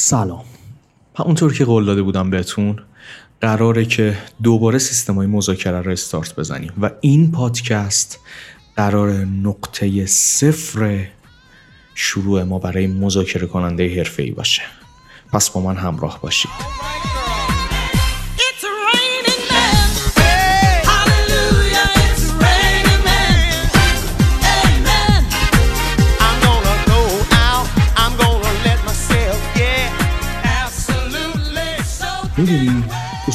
سلام. 0.00 0.44
همونطور 1.16 1.54
که 1.54 1.64
قول 1.64 1.84
داده 1.84 2.02
بودم 2.02 2.30
بهتون 2.30 2.78
قراره 3.40 3.84
که 3.84 4.18
دوباره 4.42 4.78
سیستم 4.78 5.14
های 5.14 5.26
مذاکره 5.26 5.80
رو 5.80 5.90
استارت 5.90 6.36
بزنیم 6.36 6.72
و 6.82 6.90
این 7.00 7.32
پادکست 7.32 8.18
قرار 8.76 9.10
نقطه 9.24 10.06
صفر 10.06 11.06
شروع 11.94 12.42
ما 12.42 12.58
برای 12.58 12.86
مذاکره 12.86 13.46
کننده 13.46 13.96
حرفه 13.96 14.22
ای 14.22 14.30
باشه. 14.30 14.62
پس 15.32 15.50
با 15.50 15.60
من 15.60 15.76
همراه 15.76 16.20
باشید. 16.22 16.50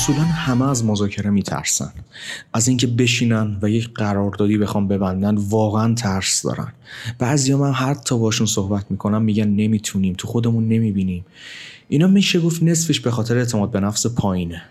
اصولا 0.04 0.24
همه 0.24 0.70
از 0.70 0.86
مذاکره 0.86 1.30
میترسن. 1.30 1.94
از 2.54 2.68
اینکه 2.68 2.88
بشینن 2.88 3.58
و 3.62 3.70
یک 3.70 3.90
قراردادی 3.94 4.58
بخوام 4.58 4.88
ببندن 4.88 5.36
واقعا 5.36 5.94
ترس 5.94 6.42
دارن. 6.42 6.74
بعضی 7.20 7.54
من 7.54 7.72
حتی 7.72 8.18
باشون 8.18 8.48
صحبت 8.48 8.86
می‌کنم 8.90 9.22
میگن 9.22 9.48
نمی‌تونیم 9.48 10.14
تو 10.18 10.28
خودمون 10.28 10.68
نمی‌بینیم. 10.68 11.26
اینا 11.88 12.08
میشه 12.08 12.40
گفت 12.40 12.64
نصفش 12.64 13.00
به 13.00 13.12
خاطر 13.12 13.38
اعتماد 13.38 13.72
به 13.72 13.80
نفس 13.80 14.08
پایینه. 14.08 14.62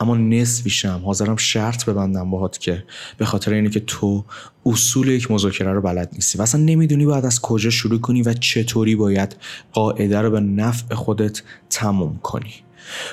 اما 0.00 0.16
نصفیشم 0.16 1.02
حاضرم 1.04 1.36
شرط 1.36 1.84
ببندم 1.84 2.30
باهات 2.30 2.58
که 2.58 2.84
به 3.18 3.24
خاطر 3.24 3.52
اینه 3.52 3.70
که 3.70 3.80
تو 3.80 4.24
اصول 4.66 5.08
یک 5.08 5.30
مذاکره 5.30 5.72
رو 5.72 5.80
بلد 5.80 6.10
نیستی 6.12 6.38
و 6.38 6.42
اصلا 6.42 6.60
نمی‌دونی 6.60 7.06
باید 7.06 7.24
از 7.24 7.40
کجا 7.40 7.70
شروع 7.70 8.00
کنی 8.00 8.22
و 8.22 8.32
چطوری 8.32 8.96
باید 8.96 9.36
قاعده 9.72 10.20
رو 10.20 10.30
به 10.30 10.40
نفع 10.40 10.94
خودت 10.94 11.42
تموم 11.70 12.18
کنی. 12.22 12.54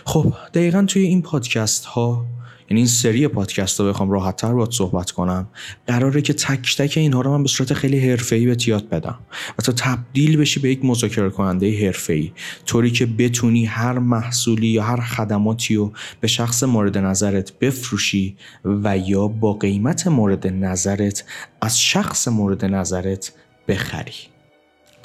خب 0.05 0.33
دقیقا 0.53 0.85
توی 0.87 1.01
این 1.01 1.21
پادکست 1.21 1.85
ها 1.85 2.25
یعنی 2.69 2.79
این 2.79 2.87
سری 2.87 3.27
پادکست 3.27 3.81
ها 3.81 3.87
بخوام 3.87 4.11
راحت 4.11 4.35
تر 4.35 4.53
باید 4.53 4.71
صحبت 4.71 5.11
کنم 5.11 5.47
قراره 5.87 6.21
که 6.21 6.33
تک 6.33 6.77
تک 6.77 6.93
اینها 6.97 7.21
رو 7.21 7.31
من 7.31 7.43
به 7.43 7.49
صورت 7.49 7.73
خیلی 7.73 8.09
حرفه‌ای 8.09 8.45
به 8.45 8.57
یاد 8.67 8.89
بدم 8.89 9.19
و 9.59 9.61
تا 9.61 9.71
تبدیل 9.71 10.37
بشی 10.37 10.59
به 10.59 10.69
یک 10.69 10.85
مذاکره 10.85 11.29
کننده 11.29 11.85
حرفه‌ای 11.85 12.31
طوری 12.65 12.91
که 12.91 13.05
بتونی 13.05 13.65
هر 13.65 13.99
محصولی 13.99 14.67
یا 14.67 14.83
هر 14.83 15.01
خدماتی 15.01 15.75
رو 15.75 15.91
به 16.21 16.27
شخص 16.27 16.63
مورد 16.63 16.97
نظرت 16.97 17.59
بفروشی 17.59 18.37
و 18.65 18.97
یا 18.97 19.27
با 19.27 19.53
قیمت 19.53 20.07
مورد 20.07 20.47
نظرت 20.47 21.23
از 21.61 21.79
شخص 21.79 22.27
مورد 22.27 22.65
نظرت 22.65 23.31
بخری. 23.67 24.38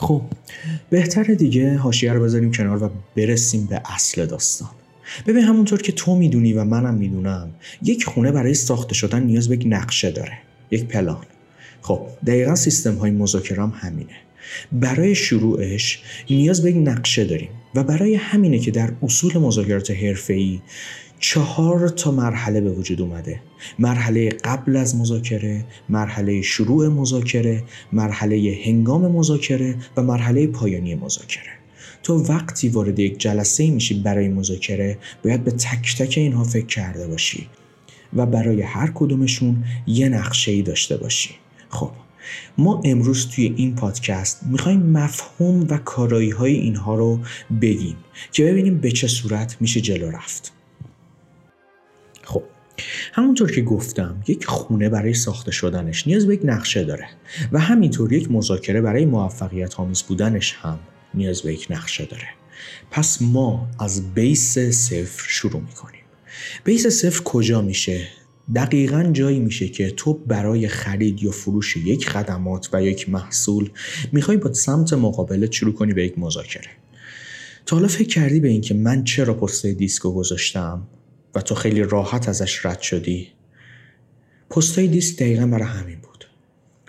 خب 0.04 0.22
بهتر 0.90 1.22
دیگه 1.22 1.76
حاشیه 1.76 2.12
رو 2.12 2.22
بذاریم 2.22 2.52
کنار 2.52 2.82
و 2.82 2.90
برسیم 3.16 3.66
به 3.66 3.82
اصل 3.84 4.26
داستان. 4.26 4.68
ببین 5.26 5.44
همونطور 5.44 5.82
که 5.82 5.92
تو 5.92 6.16
می‌دونی 6.16 6.52
و 6.52 6.64
منم 6.64 6.94
می‌دونم 6.94 7.50
یک 7.82 8.04
خونه 8.04 8.32
برای 8.32 8.54
ساخته 8.54 8.94
شدن 8.94 9.22
نیاز 9.22 9.48
به 9.48 9.54
یک 9.54 9.64
نقشه 9.66 10.10
داره 10.10 10.38
یک 10.70 10.84
پلان. 10.84 11.24
خب 11.82 12.00
دقیقا 12.26 12.54
سیستم 12.54 12.94
های 12.94 13.10
مذاکره 13.10 13.62
هم 13.62 13.72
همینه. 13.76 14.16
برای 14.72 15.14
شروعش 15.14 16.02
نیاز 16.30 16.62
به 16.62 16.70
یک 16.70 16.76
نقشه 16.76 17.24
داریم 17.24 17.50
و 17.74 17.84
برای 17.84 18.14
همینه 18.14 18.58
که 18.58 18.70
در 18.70 18.92
اصول 19.02 19.38
مذاکرات 19.38 19.90
حرفه‌ای 19.90 20.60
چهار 21.26 21.88
تا 21.88 22.10
مرحله 22.10 22.60
به 22.60 22.70
وجود 22.70 23.00
اومده. 23.00 23.40
مرحله 23.78 24.28
قبل 24.28 24.76
از 24.76 24.96
مذاکره 24.96 25.64
مرحله 25.88 26.42
شروع 26.42 26.88
مذاکره 26.88 27.64
مرحله 27.92 28.58
هنگام 28.64 29.12
مذاکره 29.12 29.76
و 29.96 30.02
مرحله 30.02 30.46
پایانی 30.46 30.94
مذاکره. 30.94 31.52
تو 32.02 32.14
وقتی 32.14 32.68
وارد 32.68 32.98
یک 32.98 33.18
جلسه 33.18 33.70
میشی 33.70 33.94
برای 34.00 34.28
مذاکره 34.28 34.98
باید 35.24 35.44
به 35.44 35.50
تک 35.50 35.96
تک 35.98 36.14
اینها 36.16 36.44
فکر 36.44 36.66
کرده 36.66 37.06
باشی 37.06 37.48
و 38.16 38.26
برای 38.26 38.62
هر 38.62 38.90
کدومشون 38.94 39.64
یه 39.86 40.08
نقشه 40.08 40.52
ای 40.52 40.62
داشته 40.62 40.96
باشی. 40.96 41.30
خب 41.68 41.90
ما 42.58 42.82
امروز 42.84 43.28
توی 43.28 43.54
این 43.56 43.74
پادکست 43.74 44.42
می‌خوایم 44.42 44.80
مفهوم 44.80 45.66
و 45.70 45.78
کارایی 45.78 46.30
های 46.30 46.54
اینها 46.54 46.94
رو 46.94 47.20
بگیم 47.60 47.96
که 48.32 48.44
ببینیم 48.44 48.78
به 48.78 48.90
چه 48.90 49.08
صورت 49.08 49.56
میشه 49.60 49.80
جلو 49.80 50.10
رفت. 50.10 50.54
همونطور 53.12 53.50
که 53.50 53.62
گفتم 53.62 54.22
یک 54.26 54.44
خونه 54.44 54.88
برای 54.88 55.14
ساخته 55.14 55.50
شدنش 55.50 56.06
نیاز 56.06 56.26
به 56.26 56.34
یک 56.34 56.40
نقشه 56.44 56.84
داره 56.84 57.08
و 57.52 57.58
همینطور 57.58 58.12
یک 58.12 58.30
مذاکره 58.30 58.80
برای 58.80 59.04
موفقیت 59.04 59.80
آمیز 59.80 60.02
بودنش 60.02 60.54
هم 60.60 60.78
نیاز 61.14 61.42
به 61.42 61.52
یک 61.52 61.66
نقشه 61.70 62.04
داره. 62.04 62.28
پس 62.90 63.22
ما 63.22 63.68
از 63.78 64.14
بیس 64.14 64.58
صفر 64.58 65.24
شروع 65.28 65.60
می‌کنیم. 65.60 66.00
بیس 66.64 66.86
صفر 66.86 67.22
کجا 67.22 67.62
میشه؟ 67.62 68.08
دقیقا 68.54 69.10
جایی 69.12 69.40
میشه 69.40 69.68
که 69.68 69.90
تو 69.90 70.14
برای 70.14 70.68
خرید 70.68 71.22
یا 71.22 71.30
فروش 71.30 71.76
یک 71.76 72.08
خدمات 72.08 72.68
و 72.72 72.82
یک 72.82 73.08
محصول 73.08 73.70
می‌خوای 74.12 74.36
با 74.36 74.52
سمت 74.52 74.92
مقابلت 74.92 75.52
شروع 75.52 75.74
کنی 75.74 75.92
به 75.92 76.04
یک 76.04 76.18
مذاکره. 76.18 76.70
تا 77.66 77.76
حالا 77.76 77.88
فکر 77.88 78.08
کردی 78.08 78.40
به 78.40 78.48
اینکه 78.48 78.74
من 78.74 79.04
چرا 79.04 79.34
پست 79.34 79.66
دیسکو 79.66 80.12
گذاشتم؟ 80.14 80.86
و 81.34 81.40
تو 81.40 81.54
خیلی 81.54 81.82
راحت 81.82 82.28
ازش 82.28 82.66
رد 82.66 82.80
شدی. 82.80 83.28
پستای 84.50 84.88
دیسک 84.88 85.16
دقیقا 85.16 85.46
برای 85.46 85.68
همین 85.68 85.98
بود. 85.98 86.24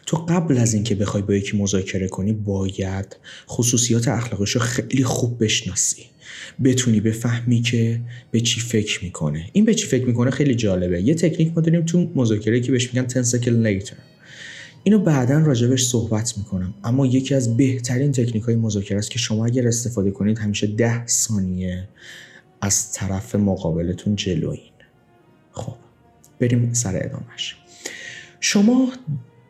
تو 0.05 0.17
قبل 0.17 0.57
از 0.57 0.73
اینکه 0.73 0.95
بخوای 0.95 1.23
با 1.23 1.35
یکی 1.35 1.57
مذاکره 1.57 2.07
کنی 2.07 2.33
باید 2.33 3.17
خصوصیات 3.47 4.07
اخلاقش 4.07 4.51
رو 4.51 4.61
خیلی 4.61 5.03
خوب 5.03 5.43
بشناسی. 5.43 6.03
بتونی 6.63 6.99
بفهمی 6.99 7.61
که 7.61 8.01
به 8.31 8.41
چی 8.41 8.59
فکر 8.59 9.03
می‌کنه. 9.03 9.49
این 9.53 9.65
به 9.65 9.73
چی 9.73 9.87
فکر 9.87 10.05
می‌کنه 10.05 10.31
خیلی 10.31 10.55
جالبه. 10.55 11.01
یه 11.01 11.15
تکنیک 11.15 11.51
ما 11.55 11.61
داریم 11.61 11.85
تو 11.85 12.11
مذاکره 12.15 12.59
که 12.59 12.71
بهش 12.71 12.93
میگن 12.93 13.05
10 13.07 13.23
second 13.23 13.85
later 13.85 13.93
اینو 14.83 14.99
بعدا 14.99 15.39
راجبش 15.39 15.85
صحبت 15.85 16.37
می‌کنم. 16.37 16.73
اما 16.83 17.05
یکی 17.05 17.35
از 17.35 17.57
بهترین 17.57 18.11
تکنیک 18.11 18.43
های 18.43 18.55
مذاکره 18.55 18.97
است 18.97 19.11
که 19.11 19.19
شما 19.19 19.45
اگر 19.45 19.67
استفاده 19.67 20.11
کنید 20.11 20.39
همیشه 20.39 20.67
ده 20.67 21.07
ثانیه 21.07 21.87
از 22.65 22.91
طرف 22.91 23.35
مقابلتون 23.35 24.15
جلوین. 24.15 24.59
خب 25.51 25.75
بریم 26.39 26.73
سر 26.73 26.95
ادامش 27.03 27.55
شما 28.39 28.91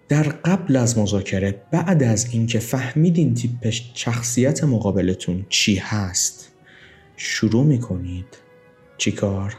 در 0.10 0.24
قبل 0.24 0.76
از 0.76 0.98
مذاکره 0.98 1.62
بعد 1.72 2.04
از 2.04 2.28
اینکه 2.32 2.60
فهمیدین 2.60 3.34
تیپ 3.34 3.70
شخصیت 3.94 4.64
مقابلتون 4.64 5.46
چی 5.50 5.76
هست 5.76 6.52
شروع 7.18 7.64
می‌کنید 7.64 8.38
چیکار 8.98 9.58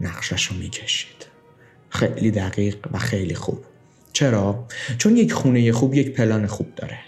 نقشش 0.00 0.46
رو 0.46 0.56
می‌کشید. 0.56 1.26
خیلی 1.88 2.30
دقیق 2.30 2.76
و 2.92 2.98
خیلی 2.98 3.34
خوب. 3.34 3.58
چرا؟ 4.12 4.66
چون 4.98 5.16
یک 5.16 5.32
خونه 5.32 5.72
خوب 5.72 5.94
یک 5.94 6.14
پلن 6.14 6.46
خوب 6.46 6.74
داره. 6.74 6.98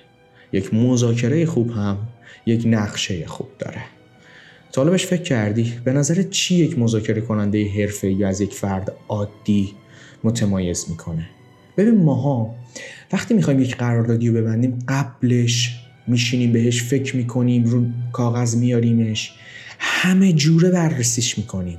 یک 0.52 0.74
مذاکره 0.74 1.46
خوب 1.46 1.70
هم 1.70 2.08
یک 2.46 2.62
نقشه 2.66 3.26
خوب 3.26 3.48
داره. 3.58 3.99
تا 4.72 4.84
بهش 4.84 5.06
فکر 5.06 5.22
کردی؟ 5.22 5.72
به 5.84 5.92
نظر 5.92 6.22
چی 6.22 6.54
یک 6.54 6.78
مذاکره 6.78 7.20
کننده 7.20 7.68
حرفه 7.68 8.12
یا 8.12 8.28
از 8.28 8.40
یک 8.40 8.54
فرد 8.54 8.92
عادی 9.08 9.74
متمایز 10.24 10.86
می‌کنه؟ 10.88 11.28
ببین 11.76 12.04
ماها 12.04 12.54
وقتی 13.12 13.34
می‌خوایم 13.34 13.60
یک 13.60 13.76
قراردادی 13.76 14.28
رو 14.28 14.34
ببندیم 14.34 14.78
قبلش 14.88 15.80
میشینیم 16.06 16.52
بهش 16.52 16.82
فکر 16.82 17.16
می‌کنیم 17.16 17.64
رو 17.64 17.84
کاغذ 18.12 18.56
میاریمش 18.56 19.32
همه 19.78 20.32
جوره 20.32 20.70
بررسیش 20.70 21.38
می‌کنیم. 21.38 21.78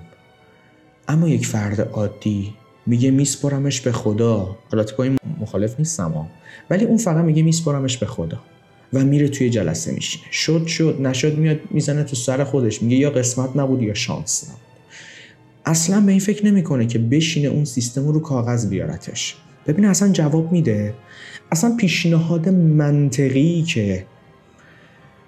اما 1.08 1.29
یک 1.29 1.46
فرد 1.46 1.81
عادی 1.81 2.53
میگه 2.85 3.12
میسپرمش 3.12 3.81
به 3.81 3.91
خدا. 3.91 4.58
حالا 4.72 4.85
با 4.97 5.03
این 5.03 5.18
مخالف 5.40 5.79
نیستم 5.79 6.12
ها. 6.12 6.28
ولی 6.69 6.85
اون 6.85 6.97
فقط 6.97 7.25
میگه 7.25 7.44
میسپرمش 7.44 7.97
به 7.97 8.06
خدا. 8.06 8.41
و 8.94 9.03
میره 9.03 9.28
توی 9.28 9.50
جلسه 9.50 9.91
میشینه. 9.91 10.25
شد 10.31 10.68
شد 10.68 10.97
نشد 11.02 11.38
میاد 11.38 11.59
می‌زنه 11.69 12.03
تو 12.03 12.16
سر 12.16 12.44
خودش. 12.44 12.81
میگه 12.81 12.97
یا 12.97 13.09
قسمت 13.09 13.56
نبود 13.56 13.81
یا 13.81 13.93
شانس 13.93 14.43
نبود. 14.49 14.61
اصلا 15.66 16.02
به 16.02 16.11
این 16.11 16.20
فکر 16.20 16.46
نمی‌کنه 16.46 16.85
که 16.85 16.99
بشینه 16.99 17.47
اون 17.47 17.66
سیستم 17.66 18.08
رو 18.08 18.20
کاغذ 18.20 18.70
بیارتش. 18.70 19.35
ببین 19.67 19.85
اصلا 19.85 20.11
جواب 20.11 20.52
میده. 20.52 20.93
اصلا 21.52 21.76
پیشنهاد 21.76 22.49
منطقی 22.49 23.61
که 23.61 24.05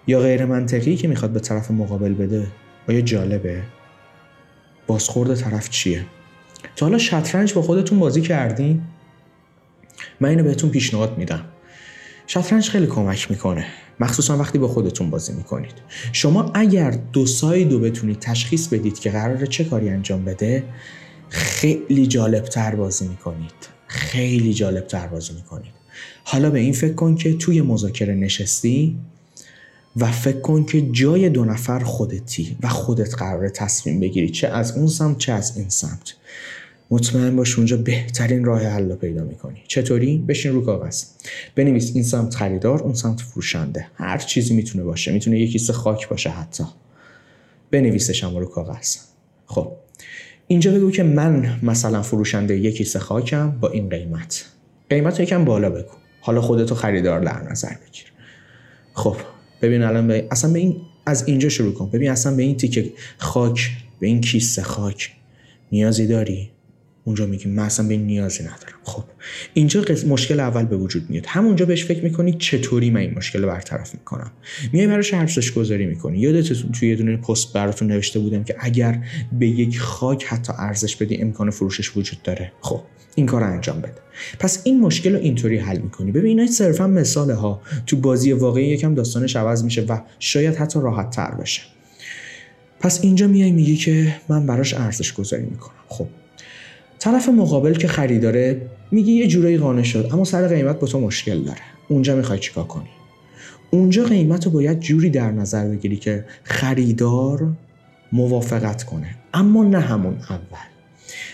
یا 0.08 0.20
غیر 0.20 0.46
منطقی 0.46 0.96
که 0.96 1.08
می‌خواد 1.08 1.32
به 1.32 1.40
طرف 1.40 1.72
مقابل 1.72 2.14
بده 2.14 2.48
آیا 2.90 3.02
جالبه 3.02 3.64
بازخورد 4.88 5.36
طرف 5.36 5.70
چیه؟ 5.70 6.06
تا 6.76 6.86
حالا 6.86 6.98
شطرنج 6.98 7.54
با 7.54 7.62
خودتون 7.62 8.00
بازی 8.00 8.22
کردین؟ 8.22 8.82
من 10.20 10.30
اینو 10.30 10.44
بهتون 10.44 10.70
پیشنهاد 10.70 11.18
میدم. 11.18 11.46
شطرنج 12.28 12.70
خیلی 12.70 12.88
کمک 12.88 13.32
می‌کنه. 13.32 13.66
مخصوصا 14.00 14.38
وقتی 14.38 14.58
با 14.58 14.68
خودتون 14.68 15.10
بازی 15.10 15.34
می‌کنید. 15.34 15.74
شما 16.12 16.52
اگر 16.54 16.92
دو 16.92 17.26
سایدو 17.26 17.80
بتونید 17.80 18.20
تشخیص 18.20 18.68
بدید 18.68 19.00
که 19.00 19.12
قراره 19.12 19.48
چه 19.48 19.64
کاری 19.64 19.90
انجام 19.90 20.26
بده 20.26 20.64
خیلی 21.30 22.08
جالبتر 22.08 22.76
بازی 22.76 23.08
می‌کنید. 23.08 23.54
خیلی 23.88 24.54
جالبتر 24.54 25.08
بازی 25.08 25.34
می‌کنید. 25.34 25.74
حالا 26.24 26.50
به 26.50 26.60
این 26.60 26.74
فکر 26.74 26.94
کن 26.94 27.16
که 27.16 27.34
توی 27.34 27.62
مذاکره 27.62 28.14
نشستی 28.14 28.98
و 29.98 30.12
فکر 30.12 30.40
کن 30.40 30.66
که 30.66 30.82
جای 30.82 31.30
دو 31.30 31.46
نفر 31.46 31.80
خودتی 31.80 32.58
و 32.62 32.70
خودت 32.70 33.16
قراره 33.16 33.50
تصمیم 33.50 34.00
بگیری 34.00 34.30
چه 34.30 34.48
از 34.48 34.78
اون 34.78 34.88
سمت 34.88 35.18
چه 35.18 35.32
از 35.32 35.58
این 35.58 35.70
سمت. 35.70 36.16
مطمئن 36.94 37.36
باش 37.36 37.58
اونجا 37.58 37.78
بهترین 37.78 38.46
راه 38.46 38.62
حل 38.62 38.90
رو 38.90 38.96
پیدا 38.96 39.24
می‌کنی. 39.24 39.64
چطوری؟ 39.68 40.18
بشین 40.28 40.54
رو 40.54 40.66
کاغذ. 40.66 41.04
بنویس 41.56 41.92
این 41.94 42.04
سمت 42.04 42.36
خریدار 42.36 42.84
اون 42.84 42.94
سمت 42.94 43.22
فروشنده. 43.22 43.88
هر 43.96 44.18
چیزی 44.18 44.56
می‌تونه 44.56 44.84
باشه. 44.84 45.12
می‌تونه 45.12 45.40
یه 45.40 45.48
کیسه 45.48 45.74
خاک 45.74 46.10
باشه 46.10 46.30
حتی. 46.30 46.64
بنویسش 47.72 48.24
هم 48.24 48.38
رو 48.38 48.46
کاغذ. 48.46 48.96
خب 49.46 49.72
اینجا 50.48 50.72
بگو 50.72 50.92
که 50.92 51.04
من 51.04 51.60
مثلا 51.64 52.02
فروشنده 52.02 52.58
یک 52.58 52.78
کیسه 52.78 53.00
خاکم 53.00 53.52
با 53.52 53.70
این 53.70 53.90
قیمت. 53.90 54.46
قیمت 54.90 55.20
یکم 55.20 55.46
بالا 55.46 55.70
بگو. 55.70 55.94
حالا 56.22 56.42
خودتو 56.42 56.76
خریدار 56.76 57.20
در 57.20 57.52
نظر 57.52 57.70
بگیر. 57.70 58.06
خب 58.94 59.16
ببین 59.62 59.82
الان 59.82 60.08
به 60.08 60.28
اصلا 60.32 60.54
به 60.54 60.60
این 60.60 60.82
از 61.06 61.28
اینجا 61.28 61.50
شروع 61.50 61.74
کن. 61.74 61.90
ببین 61.90 62.12
اصلا 62.12 62.36
به 62.36 62.44
این 62.44 62.58
تیکه 62.58 62.92
خاک 63.18 63.72
به 64.00 64.08
این 64.08 64.22
کیسه 64.22 64.62
خاک 64.62 65.12
نیازی 65.72 66.08
داری؟ 66.08 66.53
اونجا 67.06 67.26
میگی 67.26 67.50
من 67.50 67.64
اصلا 67.64 67.88
به 67.88 67.98
نیازی 67.98 68.44
ندارم. 68.44 68.80
خب 68.84 69.04
اینجا 69.54 69.82
قس- 69.82 70.06
مشکل 70.06 70.40
اول 70.40 70.66
به 70.66 70.78
وجود 70.78 71.10
میاد. 71.10 71.26
همونجا 71.28 71.66
بهش 71.66 71.86
فکر 71.86 72.04
می‌کنی 72.04 72.34
چطوری 72.34 72.90
من 72.90 73.00
این 73.00 73.14
مشکل 73.18 73.42
رو 73.42 73.48
برطرف 73.48 73.94
می‌کنم. 73.94 74.32
میای 74.74 74.88
براش 74.88 75.14
ارزش 75.14 75.52
گذاری 75.52 75.86
می‌کنی. 75.86 76.20
یادت 76.20 76.72
توی 76.72 76.90
یه 76.90 76.96
دونه 76.96 77.18
پست 77.18 77.54
براتون 77.54 77.88
نوشته 77.88 78.20
بودم 78.20 78.44
که 78.44 78.56
اگر 78.60 79.04
به 79.40 79.48
یک 79.48 79.80
خاک 79.80 80.26
حتی 80.26 80.54
ارزش 80.58 80.96
بدی 80.96 81.18
امکان 81.18 81.50
فروشش 81.50 81.98
وجود 81.98 82.22
داره. 82.22 82.52
خب 82.62 82.82
این 83.16 83.26
کار 83.26 83.42
رو 83.42 83.52
انجام 83.52 83.80
بده. 83.80 83.98
پس 84.40 84.62
این 84.64 84.80
مشکل 84.80 85.14
رو 85.14 85.20
اینطوری 85.20 85.58
حل 85.58 85.78
می‌کنی. 85.78 86.12
ببین 86.12 86.40
اینا 86.40 86.52
صرفا 86.52 86.88
مثاله 86.88 87.34
ها 87.34 87.62
تو 87.88 87.98
بازی 87.98 88.32
واقعی 88.32 88.66
یکم 88.66 88.96
داستانش 88.96 89.36
عوض 89.36 89.64
میشه 89.64 89.82
و 89.82 90.00
شاید 90.20 90.56
حتی 90.56 90.80
راحت 90.80 91.10
تر 91.10 91.32
بشه. 91.32 91.62
پس 92.80 93.04
اینجا 93.04 93.28
میای 93.28 93.52
میگی 93.52 93.76
که 93.76 94.16
من 94.30 94.46
براش 94.46 94.74
ارزش 94.74 95.14
گذاری 95.14 95.44
می‌کنم. 95.44 95.74
خب 95.88 96.08
طرف 97.04 97.30
مقابل 97.30 97.74
که 97.74 97.88
خریداره 97.88 98.62
میگی 98.92 99.12
یه 99.12 99.28
جورایی 99.28 99.58
قانع 99.58 99.84
شد 99.84 100.10
اما 100.14 100.24
سر 100.24 100.48
قیمت 100.48 100.80
با 100.80 100.88
تو 100.88 101.00
مشکل 101.00 101.44
داره. 101.44 101.60
اونجا 101.88 102.16
می‌خوای 102.16 102.40
چیکار 102.40 102.64
کنی؟ 102.64 102.90
اونجا 103.72 104.04
قیمت 104.04 104.46
رو 104.46 104.52
باید 104.52 104.80
جوری 104.80 105.10
در 105.10 105.32
نظر 105.32 105.68
بگیری 105.68 105.98
که 105.98 106.26
خریدار 106.44 107.54
موافقت 108.12 108.84
کنه 108.84 109.16
اما 109.34 109.64
نه 109.64 109.80
همون 109.80 110.18
اول. 110.30 110.68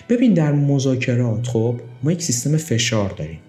ببین 0.10 0.34
در 0.34 0.52
مذاکرات 0.52 1.48
خب 1.48 1.76
ما 2.04 2.12
یک 2.12 2.24
سیستم 2.24 2.58
فشار 2.58 3.10
داریم. 3.10 3.40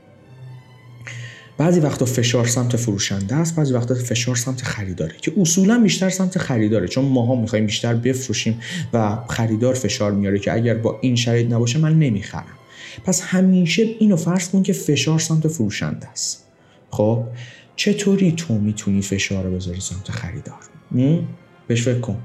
بعضی 1.61 1.81
وقتا 1.81 2.05
فشار 2.05 2.47
سمت 2.47 2.77
فروشنده 2.77 3.35
است 3.35 3.57
بعضی 3.57 3.75
وقتا 3.75 3.95
فشار 3.95 4.37
سمت 4.37 4.63
خریداره 4.63 5.15
که 5.21 5.33
اصولا 5.41 5.79
بیشتر 5.79 6.11
سمت 6.11 6.39
خریداره. 6.39 6.89
چون 6.89 7.05
ماها 7.05 7.35
می‌خوایم 7.35 7.67
بیشتر 7.67 7.95
بفروشیم 7.95 8.61
و 8.93 9.19
خریدار 9.29 9.75
فشار 9.75 10.13
میاره 10.13 10.39
که 10.39 10.53
اگر 10.53 10.75
با 10.75 10.99
این 11.01 11.17
شرایط 11.17 11.53
نباشه 11.53 11.79
من 11.79 11.99
نمی‌خرم. 11.99 12.57
پس 13.05 13.23
همیشه 13.23 13.83
اینو 13.83 14.17
فرض 14.17 14.49
کن 14.49 14.63
که 14.63 14.73
فشار 14.73 15.19
سمت 15.19 15.49
فروشنده 15.49 16.09
است. 16.09 16.45
خب 16.91 17.25
چطوری 17.77 18.33
تو 18.33 18.55
می‌تونی 18.55 19.03
فشار 19.03 19.45
رو 19.45 19.55
بذاری 19.57 19.81
سمت 19.81 20.11
خریدار? 20.11 20.61
بهش 21.67 21.83
فکر 21.83 22.01
کن. 22.01 22.19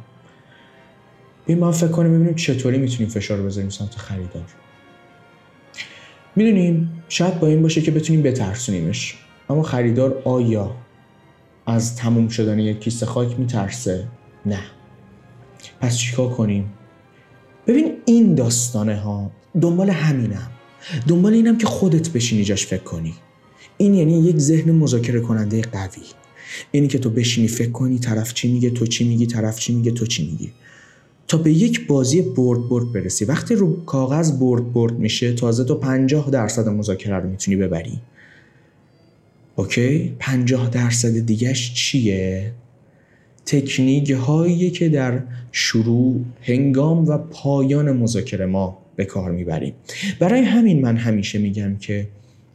ببین 1.44 1.60
ما 1.60 1.72
فکر 1.72 1.88
کنیم 1.88 2.14
ببینیم 2.14 2.36
چطوری 2.36 2.78
می‌تونیم 2.78 3.10
فشار 3.10 3.38
رو 3.38 3.46
بذاریم 3.46 3.70
سمت 3.70 3.96
خریدار. 3.96 4.46
می‌دونیم 6.36 7.04
شاید 7.10 7.40
با 7.40 7.48
این 7.48 7.62
باشه 7.62 7.82
که 7.82 7.92
بتونیم 7.92 8.22
بترسونیمش. 8.24 9.16
اما 9.50 9.64
خریدار 9.64 10.22
آیا 10.26 10.76
از 11.66 11.96
تموم 11.96 12.28
شدن 12.28 12.60
یک 12.60 12.80
کیسه 12.80 13.06
خاک 13.06 13.40
میترسه؟ 13.40 14.08
نه. 14.46 14.60
پس 15.82 15.98
چیکار 15.98 16.30
کنیم؟ 16.30 16.74
ببین 17.68 17.94
این 18.06 18.36
داستانه 18.36 18.96
ها 18.96 19.32
دنبال 19.62 19.90
همینم 19.90 20.52
دنبال 21.08 21.34
اینم 21.34 21.58
که 21.58 21.66
خودت 21.68 22.10
بشینی 22.10 22.44
جاش 22.44 22.66
فکر 22.66 22.84
کنی. 22.84 23.14
این 23.78 23.94
یعنی 23.94 24.20
یک 24.20 24.38
ذهن 24.38 24.72
مذاکره 24.72 25.20
کننده 25.20 25.62
قوی. 25.62 26.04
اینی 26.72 26.88
که 26.88 27.00
تو 27.00 27.10
بشینی 27.10 27.48
فکر 27.48 27.72
کنی 27.72 28.00
طرف 28.00 28.34
چی 28.34 28.54
میگه 28.54 28.70
تو 28.70 28.88
چی 28.88 29.08
میگی 29.08 29.26
طرف 29.26 29.60
چی 29.60 29.76
میگه 29.76 29.92
تو 29.92 30.06
چی 30.06 30.26
میگی. 30.26 30.52
تا 31.28 31.38
به 31.38 31.52
یک 31.52 31.88
بازی 31.88 32.22
برد 32.22 32.70
برد 32.70 32.92
برسی. 32.92 33.26
وقتی 33.26 33.56
رو 33.56 33.86
کاغذ 33.86 34.40
برد 34.40 34.74
برد 34.74 34.94
میشه 35.00 35.34
تازه 35.34 35.64
تو 35.64 35.76
50 35.76 36.30
درصد 36.30 36.68
مذاکره 36.68 37.20
رو 37.20 37.30
می‌تونی 37.30 37.58
ببری. 37.58 38.02
اوکی؟ 39.56 40.16
50 40.20 40.70
درصد 40.70 41.20
دیگهش 41.20 41.74
چیه؟ 41.74 42.52
تکنیک 43.46 44.12
هایی 44.12 44.72
که 44.72 44.90
در 44.90 45.22
شروع 45.52 46.22
هنگام 46.42 47.08
و 47.08 47.18
پایان 47.18 47.92
مذاکره 47.92 48.46
ما 48.46 48.78
به 48.96 49.06
کار 49.06 49.32
می‌بریم. 49.32 49.74
برای 50.20 50.42
همین 50.42 50.82
من 50.82 50.98
همیشه 50.98 51.40
میگم 51.40 51.76
که 51.76 52.08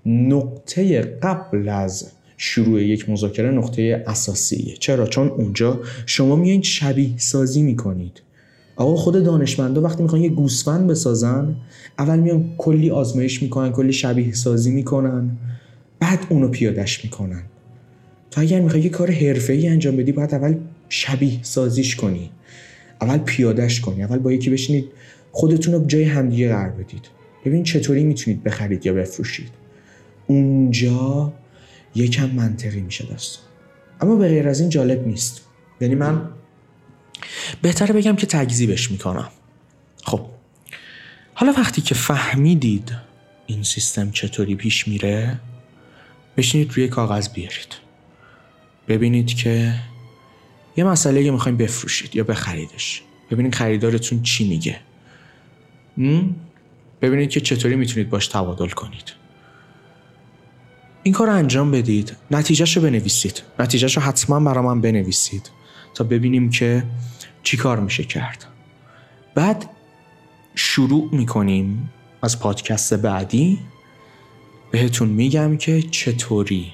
نقطه 0.07 1.01
قبل 1.01 1.69
از 1.69 2.13
شروع 2.37 2.83
یک 2.83 3.11
مذاکره 3.11 3.51
نقطه 3.51 4.05
اساسیه. 4.07 4.75
چرا؟ 4.77 5.07
چون 5.07 5.29
اونجا 5.29 5.81
شما 6.07 6.37
میایین 6.37 6.63
شبیه 6.63 7.19
سازی 7.19 7.63
می‌کنید. 7.63 8.23
آقا 8.77 8.97
خود 8.97 9.25
دانشمندا 9.25 9.83
وقتی 9.83 10.03
می‌خوان 10.03 10.23
یه 10.23 10.29
گوسفند 10.29 10.87
بسازن 10.87 11.57
اول 11.99 12.19
میان 12.19 12.55
کلی 12.59 12.91
آزمایش 12.91 13.43
می‌کنن 13.43 13.73
کلی 13.73 13.93
شبیه 13.93 14.33
سازی 14.33 14.71
می‌کنن. 14.71 15.37
بعد 16.01 16.27
اونو 16.29 16.49
پیادش 16.49 17.05
می‌کنن. 17.05 17.43
تو 18.31 18.41
اگر 18.41 18.61
می‌خوای 18.61 18.83
یه 18.83 18.89
کار 18.89 19.11
حرفه‌ای 19.11 19.69
انجام 19.69 19.97
بدی 19.97 20.13
باید 20.13 20.35
اول 20.35 20.55
شبیه 20.89 21.39
سازیش 21.43 21.97
کنی. 21.97 22.31
اول 23.01 23.19
پیادش 23.19 23.81
کنی. 23.81 24.03
اول 24.03 24.19
با 24.19 24.33
یکی 24.33 24.51
بشینید 24.51 24.85
خودتون 25.33 25.75
رو 25.75 25.87
جای 25.87 26.05
همدیگه 26.05 26.49
قرار 26.49 26.71
بدید. 26.71 27.09
ببین 27.45 27.63
چطوری 27.63 28.05
می‌تونید 28.05 28.43
بخرید 28.43 28.87
یا 28.87 28.93
بفروشید. 28.93 29.49
اونجا 30.27 31.33
یکم 31.95 32.31
منطقی 32.31 32.81
میشه 32.81 33.07
داستان. 33.07 33.45
اما 34.01 34.17
به 34.17 34.29
غیر 34.29 34.49
از 34.49 34.61
این 34.61 34.69
جالب 34.69 35.07
نیست. 35.07 35.41
یعنی 35.81 35.95
من 35.95 36.29
بهتره 37.63 37.95
بگم 37.95 38.17
که 38.17 38.27
تکذیبش 38.27 38.91
می‌کنم. 38.91 39.29
خب. 40.03 40.21
حالا 41.35 41.53
وقتی 41.53 41.83
که 41.83 41.95
فهمیدید 41.95 42.93
این 43.47 43.63
سیستم 43.63 44.11
چطوری 44.11 44.55
پیش 44.55 44.89
میره 44.89 45.41
بشینید 46.41 46.73
روی 46.73 46.89
کاغذ 46.89 47.29
بیارید. 47.29 47.75
ببینید 48.89 49.27
که 49.27 49.75
یه 50.77 50.85
مسئله 50.85 51.25
که 51.25 51.31
می‌خوایم 51.31 51.57
بفروشید 51.57 52.17
یا 52.17 52.25
بخریدش. 52.25 53.03
ببینید 53.31 53.55
خریدارتون 53.55 54.23
چی 54.23 54.49
میگه؟ 54.49 54.81
ببینید 57.03 57.31
که 57.31 57.41
چطوری 57.41 57.77
می‌تونید 57.77 58.11
باش 58.11 58.27
تبادل 58.27 58.69
کنید. 58.69 59.13
این 61.03 61.15
کار 61.15 61.27
رو 61.27 61.35
انجام 61.35 61.71
بدید. 61.71 62.17
نتیجهش 62.31 62.77
رو 62.77 62.83
بنویسید. 62.83 63.43
نتیجهش 63.59 63.97
رو 63.97 64.03
حتما 64.03 64.41
برا 64.41 64.63
من 64.63 64.81
بنویسید 64.81 65.51
تا 65.95 66.05
ببینیم 66.05 66.51
که 66.51 66.83
چی 67.43 67.57
کار 67.57 67.81
میشه 67.81 68.05
کرد. 68.05 68.47
بعد 69.35 69.71
شروع 70.55 71.09
می‌کنیم 71.13 71.91
از 72.23 72.41
پادکست 72.41 72.95
بعدی. 72.95 73.59
بهتون 74.71 75.09
میگم 75.09 75.57
که 75.57 75.83
چطوری؟ 75.83 76.73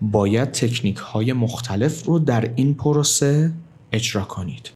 باید 0.00 0.52
تکنیک 0.52 0.96
های 0.96 1.32
مختلف 1.32 2.04
رو 2.04 2.18
در 2.18 2.52
این 2.56 2.74
پروسه 2.74 3.52
اجرا 3.92 4.24
کنید. 4.24 4.70